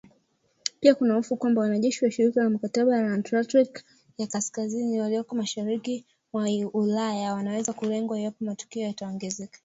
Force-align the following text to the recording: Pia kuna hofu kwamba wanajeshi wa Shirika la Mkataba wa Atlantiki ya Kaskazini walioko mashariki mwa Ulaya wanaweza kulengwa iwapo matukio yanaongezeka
Pia 0.79 0.95
kuna 0.95 1.13
hofu 1.13 1.37
kwamba 1.37 1.61
wanajeshi 1.61 2.05
wa 2.05 2.11
Shirika 2.11 2.43
la 2.43 2.49
Mkataba 2.49 2.91
wa 2.91 3.13
Atlantiki 3.13 3.85
ya 4.17 4.27
Kaskazini 4.27 4.99
walioko 5.01 5.35
mashariki 5.35 6.05
mwa 6.33 6.47
Ulaya 6.73 7.33
wanaweza 7.33 7.73
kulengwa 7.73 8.19
iwapo 8.21 8.45
matukio 8.45 8.81
yanaongezeka 8.81 9.59